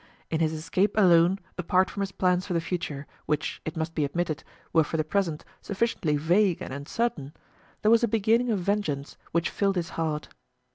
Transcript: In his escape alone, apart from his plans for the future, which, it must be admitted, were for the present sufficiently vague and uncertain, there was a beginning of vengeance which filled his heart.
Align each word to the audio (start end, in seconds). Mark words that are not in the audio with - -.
In 0.31 0.39
his 0.39 0.51
escape 0.51 0.97
alone, 0.97 1.37
apart 1.59 1.91
from 1.91 2.01
his 2.01 2.11
plans 2.11 2.47
for 2.47 2.53
the 2.53 2.59
future, 2.59 3.05
which, 3.27 3.61
it 3.65 3.77
must 3.77 3.93
be 3.93 4.03
admitted, 4.03 4.43
were 4.73 4.83
for 4.83 4.97
the 4.97 5.03
present 5.03 5.45
sufficiently 5.61 6.17
vague 6.17 6.59
and 6.59 6.73
uncertain, 6.73 7.35
there 7.83 7.91
was 7.91 8.03
a 8.03 8.07
beginning 8.07 8.49
of 8.49 8.57
vengeance 8.57 9.15
which 9.31 9.51
filled 9.51 9.75
his 9.75 9.89
heart. 9.89 10.29